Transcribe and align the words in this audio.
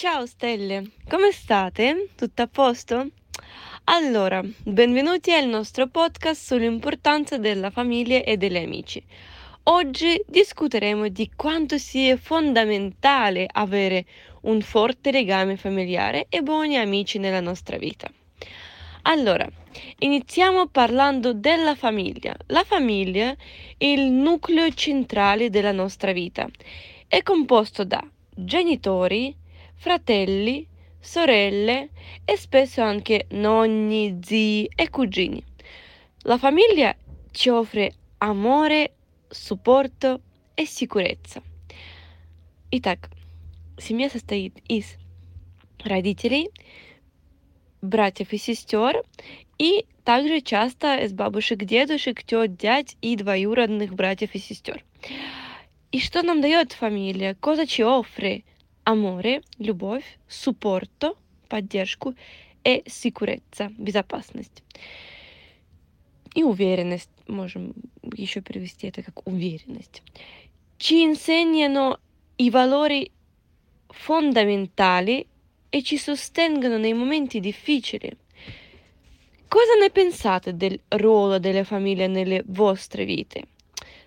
Ciao 0.00 0.26
stelle, 0.26 0.92
come 1.08 1.32
state? 1.32 2.10
Tutto 2.14 2.42
a 2.42 2.46
posto? 2.46 3.08
Allora, 3.86 4.40
benvenuti 4.62 5.32
al 5.32 5.48
nostro 5.48 5.88
podcast 5.88 6.40
sull'importanza 6.40 7.36
della 7.36 7.70
famiglia 7.70 8.22
e 8.22 8.36
degli 8.36 8.58
amici. 8.58 9.02
Oggi 9.64 10.22
discuteremo 10.24 11.08
di 11.08 11.32
quanto 11.34 11.78
sia 11.78 12.16
fondamentale 12.16 13.48
avere 13.50 14.04
un 14.42 14.60
forte 14.60 15.10
legame 15.10 15.56
familiare 15.56 16.26
e 16.28 16.42
buoni 16.42 16.78
amici 16.78 17.18
nella 17.18 17.40
nostra 17.40 17.76
vita. 17.76 18.08
Allora, 19.02 19.48
iniziamo 19.98 20.68
parlando 20.68 21.32
della 21.32 21.74
famiglia. 21.74 22.36
La 22.46 22.62
famiglia 22.62 23.34
è 23.76 23.84
il 23.84 24.12
nucleo 24.12 24.72
centrale 24.74 25.50
della 25.50 25.72
nostra 25.72 26.12
vita. 26.12 26.48
È 27.08 27.20
composto 27.24 27.82
da 27.82 28.00
genitori, 28.32 29.34
fratelli, 29.78 30.66
sorelle 31.00 31.88
e 32.24 32.36
spesso 32.36 32.82
anche 32.82 33.26
nonni, 33.30 34.18
zii 34.22 34.70
e 34.76 34.90
cugini. 34.90 35.42
La 36.22 36.36
famiglia 36.36 36.94
ci 37.30 37.48
offre 37.48 37.92
amore, 38.18 38.94
supporto 39.30 40.20
и 40.56 40.66
сикурется. 40.66 41.42
Итак, 42.70 43.08
семья 43.78 44.10
состоит 44.10 44.58
из 44.68 44.96
родителей, 45.84 46.50
братьев 47.80 48.32
и 48.32 48.38
сестер, 48.38 49.02
и 49.58 49.86
также 50.04 50.40
часто 50.40 50.96
из 50.96 51.12
бабушек, 51.12 51.64
дедушек, 51.64 52.24
тет, 52.24 52.56
дядь 52.56 52.96
и 53.00 53.16
двоюродных 53.16 53.94
братьев 53.94 54.34
и 54.34 54.38
сестер. 54.38 54.84
И 55.92 56.00
что 56.00 56.22
нам 56.22 56.40
дает 56.40 56.72
фамилия? 56.72 57.34
Ci 57.40 57.84
offre? 57.84 58.44
amore, 58.87 59.41
любовь, 59.59 60.17
supporto, 60.27 61.17
поддержку 61.47 62.15
и 62.63 62.83
sicurezza, 62.87 63.69
безопасность. 63.77 64.63
И 66.35 66.43
уверенность, 66.43 67.09
можем 67.27 67.73
еще 68.15 68.41
перевести 68.41 68.87
это 68.87 69.03
как 69.03 69.27
уверенность. 69.27 70.01
Ci 70.77 71.01
insegnano 71.01 71.99
i 72.37 72.49
valori 72.49 73.09
fondamentali 73.87 75.25
e 75.69 75.81
ci 75.83 75.97
sostengono 75.97 76.77
nei 76.77 76.93
momenti 76.93 77.39
difficili. 77.39 78.11
Cosa 79.47 79.75
ne 79.79 79.91
pensate 79.91 80.55
del 80.55 80.79
ruolo 80.89 81.37
delle 81.37 81.63
famiglie 81.63 82.07
nelle 82.07 82.43
vostre 82.47 83.05
vite? 83.05 83.43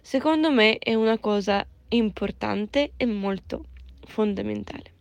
Secondo 0.00 0.50
me 0.50 0.78
è 0.78 0.94
una 0.94 1.18
cosa 1.18 1.64
importante 1.88 2.92
e 2.96 3.06
molto 3.06 3.66
fondamentale. 4.11 4.91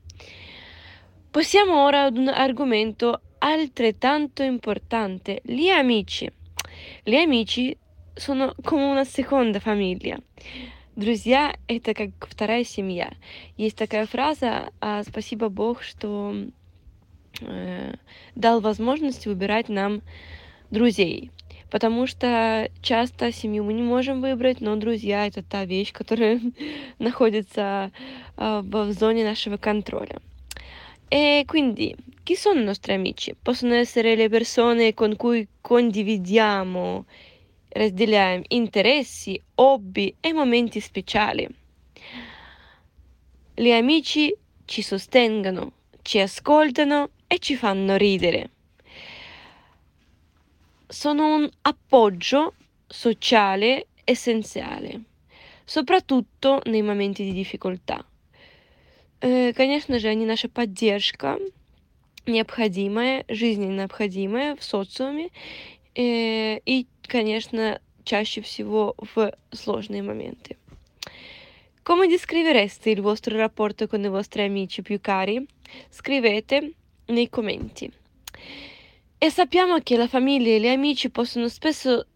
Passiamo 1.31 1.85
ora 1.85 2.05
ad 2.05 2.17
un 2.17 2.29
argomento 2.29 3.21
altrettanto 3.39 4.43
importante, 4.43 5.41
gli 5.45 5.69
amici. 5.69 6.31
Gli 7.03 7.15
amici 7.15 7.77
sono 8.15 8.55
come 8.63 8.85
una 8.85 9.05
seconда 9.05 9.61
famiglia. 9.61 10.19
Друзья— 10.97 11.57
это 11.69 11.95
как 11.95 12.11
вторая 12.29 12.65
семья. 12.65 13.13
Есть 13.57 13.77
такая 13.77 14.07
фраза 14.07 14.71
а, 14.81 15.03
«Спасибо 15.05 15.49
Бог, 15.49 15.83
что 15.83 16.35
э, 17.41 17.95
дал 18.35 18.61
возможность 18.61 19.27
выбирать 19.27 19.69
нам 19.69 20.03
друзей». 20.71 21.31
Потому 21.71 22.07
что 22.07 22.69
часто 22.83 23.33
семью 23.33 23.65
мы 23.65 23.73
не 23.73 23.83
можем 23.83 24.21
выбрать, 24.21 24.61
но 24.61 24.75
друзья— 24.77 25.27
это 25.29 25.43
та 25.43 25.65
вещь, 25.65 25.93
которая 25.93 26.41
находится 26.99 27.93
uh, 28.37 28.63
в 28.63 28.93
зоне 28.93 29.25
нашего 29.25 29.57
controllo. 29.57 30.21
E 31.11 31.45
quindi, 31.47 31.97
chi 32.25 32.37
sono 32.37 32.61
i 32.61 32.65
nostri 32.65 32.95
amici? 32.95 33.35
Possono 33.35 33.75
essere 33.75 34.15
le 34.17 34.29
persone 34.29 34.95
con 34.95 35.17
cui 35.17 35.49
condividiamo, 35.61 37.05
разделяем 37.71 38.45
interessi, 38.49 39.41
hobby 39.57 40.15
e 40.21 40.33
momenti 40.33 40.81
speciali. 40.81 41.49
Gli 43.55 43.71
amici 43.71 44.35
ci 44.65 44.83
sostengono, 44.83 45.73
ci 46.03 46.21
ascoltano 46.21 47.11
e 47.27 47.39
ci 47.39 47.57
fanno 47.57 47.97
ridere 47.97 48.51
sono 50.90 51.36
un 51.36 51.50
appoggio 51.62 52.54
sociale 52.88 53.88
essenziale, 54.04 55.02
soprattutto 55.64 56.62
nei 56.66 56.82
momenti 56.82 57.24
di 57.24 57.34
difficoltà. 57.34 58.06
Конечно 59.20 59.98
же, 59.98 60.10
они 60.10 60.26
наша 60.26 60.50
поддержка, 60.50 61.40
необходимая, 62.28 63.26
жизненно 63.28 63.82
необходимая 63.82 64.56
в 64.56 64.64
социуме 64.64 65.30
и, 65.96 66.86
конечно, 67.08 67.80
чаще 68.04 68.42
всего 68.42 68.96
в 68.98 69.32
sложные 69.52 70.04
моменты. 70.04 70.58
Come 71.84 72.08
descrivereste 72.08 72.92
il 72.92 73.02
vostro 73.02 73.38
rapporto 73.38 73.88
con 73.88 74.04
i 74.04 74.10
vostri 74.10 74.44
amici 74.44 74.82
più 74.82 75.00
cari? 75.02 75.46
Scrivete 75.90 76.74
nei 77.08 77.30
commenti. 77.30 77.92
E 79.23 79.29
sappiamo 79.29 79.81
che 79.81 79.99
la 79.99 80.09
famiglia 80.09 80.55
e 80.55 80.61
gli 80.61 80.67
amici 80.67 81.11
possono 81.11 81.47
spesso 81.49 82.07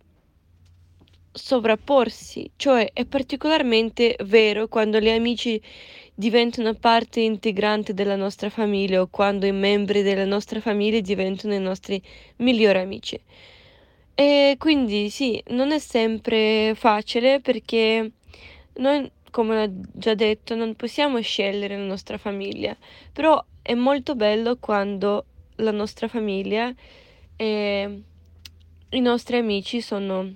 sovrapporsi, 1.30 2.50
cioè 2.56 2.92
è 2.94 3.04
particolarmente 3.04 4.16
vero 4.24 4.68
quando 4.68 4.98
gli 5.00 5.10
amici 5.10 5.60
diventano 6.14 6.72
parte 6.72 7.20
integrante 7.20 7.92
della 7.92 8.16
nostra 8.16 8.48
famiglia 8.48 9.02
o 9.02 9.08
quando 9.08 9.44
i 9.44 9.52
membri 9.52 10.00
della 10.00 10.24
nostra 10.24 10.60
famiglia 10.62 10.98
diventano 11.00 11.52
i 11.52 11.60
nostri 11.60 12.02
migliori 12.36 12.78
amici. 12.78 13.20
E 14.14 14.54
quindi 14.58 15.10
sì, 15.10 15.42
non 15.48 15.72
è 15.72 15.78
sempre 15.80 16.72
facile 16.74 17.38
perché 17.42 18.12
noi, 18.76 19.10
come 19.30 19.62
ho 19.62 19.68
già 19.92 20.14
detto, 20.14 20.54
non 20.54 20.74
possiamo 20.74 21.20
scegliere 21.20 21.76
la 21.76 21.84
nostra 21.84 22.16
famiglia, 22.16 22.74
però 23.12 23.44
è 23.60 23.74
molto 23.74 24.14
bello 24.14 24.56
quando 24.56 25.26
la 25.56 25.70
nostra 25.70 26.08
famiglia 26.08 26.72
e 27.36 28.02
i 28.90 29.00
nostri 29.00 29.36
amici 29.36 29.80
sono 29.80 30.32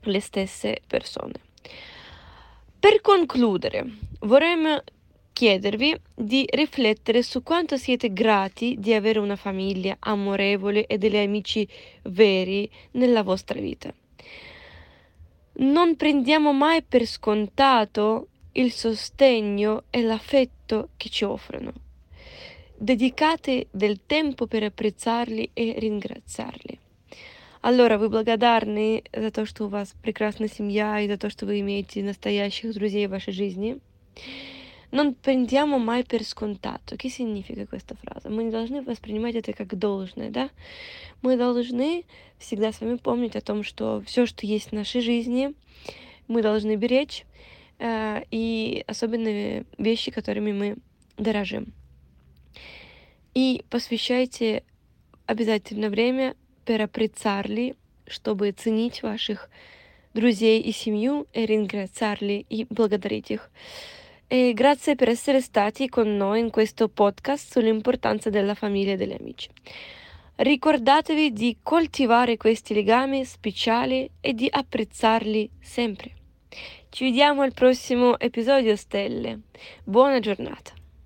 le 0.00 0.20
stesse 0.20 0.80
persone. 0.86 1.34
Per 2.78 3.00
concludere, 3.00 3.84
vorremmo 4.20 4.82
chiedervi 5.32 6.00
di 6.14 6.46
riflettere 6.50 7.22
su 7.22 7.42
quanto 7.42 7.76
siete 7.76 8.12
grati 8.12 8.76
di 8.78 8.94
avere 8.94 9.18
una 9.18 9.36
famiglia 9.36 9.96
amorevole 9.98 10.86
e 10.86 10.98
degli 10.98 11.16
amici 11.16 11.68
veri 12.04 12.68
nella 12.92 13.22
vostra 13.22 13.60
vita. 13.60 13.92
Non 15.60 15.96
prendiamo 15.96 16.52
mai 16.52 16.82
per 16.82 17.04
scontato 17.04 18.28
il 18.52 18.72
sostegno 18.72 19.84
e 19.90 20.02
l'affetto 20.02 20.90
che 20.96 21.08
ci 21.08 21.24
offrono 21.24 21.86
dedicate 22.78 23.66
del 23.70 24.00
tempo 24.06 24.46
per 24.46 24.62
apprezzarли 24.62 25.50
и 25.54 25.72
ringraziarли. 25.78 26.78
Allora, 27.60 27.98
вы 27.98 28.08
благодарны 28.08 29.02
за 29.12 29.30
то, 29.30 29.44
что 29.44 29.64
у 29.64 29.68
вас 29.68 29.94
прекрасная 30.02 30.48
семья 30.48 31.00
и 31.00 31.08
за 31.08 31.18
то, 31.18 31.28
что 31.28 31.44
вы 31.44 31.60
имеете 31.60 32.02
настоящих 32.04 32.72
друзей 32.72 33.06
в 33.06 33.10
вашей 33.10 33.32
жизни. 33.32 33.78
Non 34.90 35.16
prendiamo 35.20 35.76
mai 35.78 36.04
per 36.04 36.22
scontato. 36.22 36.96
Che 36.96 37.10
significa 37.10 37.66
questa 37.66 37.94
frase? 37.94 38.30
Мы 38.30 38.44
не 38.44 38.50
должны 38.50 38.80
воспринимать 38.80 39.34
это 39.34 39.52
как 39.52 39.76
должное, 39.76 40.30
да? 40.30 40.48
Мы 41.20 41.36
должны 41.36 42.04
всегда 42.38 42.72
с 42.72 42.80
вами 42.80 42.96
помнить 42.96 43.36
о 43.36 43.42
том, 43.42 43.64
что 43.64 44.02
все, 44.06 44.24
что 44.24 44.46
есть 44.46 44.68
в 44.68 44.72
нашей 44.72 45.02
жизни, 45.02 45.52
мы 46.26 46.40
должны 46.40 46.76
беречь, 46.76 47.26
э, 47.78 48.22
и 48.30 48.82
особенно 48.86 49.64
вещи, 49.76 50.10
которыми 50.10 50.52
мы 50.52 50.76
дорожим. 51.18 51.74
И 53.33 53.63
посвящайте 53.69 54.63
обязательно 55.25 55.89
время 55.89 56.35
per 56.65 56.81
apprezzarli, 56.81 57.75
чтобы 58.07 58.51
ценить 58.51 59.01
ваших 59.01 59.49
друзей 60.13 60.61
и 60.61 60.71
семью 60.71 61.27
e 61.33 61.45
ringraziarli 61.45 62.45
и 62.49 62.65
благодарить 62.69 63.31
их. 63.31 63.49
E 64.29 64.53
grazie 64.53 64.95
per 64.95 65.09
essere 65.09 65.41
stati 65.41 65.89
con 65.89 66.15
noi 66.15 66.39
in 66.39 66.49
questo 66.49 66.87
podcast 66.87 67.51
sull'importanza 67.51 68.29
della 68.29 68.55
famiglia 68.55 68.93
e 68.93 68.97
degli 68.97 69.15
amici. 69.17 69.49
Ricordatevi 70.35 71.31
di 71.31 71.57
coltivare 71.61 72.37
questi 72.37 72.73
legami 72.73 73.25
speciali 73.25 74.09
e 74.19 74.33
di 74.33 74.47
apprezzarli 74.49 75.49
sempre. 75.61 76.11
Ci 76.89 77.03
vediamo 77.05 77.41
al 77.41 77.53
prossimo 77.53 78.19
episodio, 78.19 78.75
stelle. 78.75 79.41
Buona 79.83 80.19
giornata. 80.19 80.76